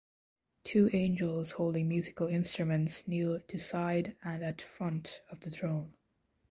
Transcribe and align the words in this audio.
Two 0.63 0.89
angels 0.93 1.51
holding 1.51 1.87
musical 1.87 2.25
instruments 2.25 3.07
kneel 3.07 3.39
to 3.41 3.59
side 3.59 4.15
and 4.23 4.43
at 4.43 4.59
front 4.59 5.21
of 5.29 5.41
the 5.41 5.51
throne. 5.51 5.93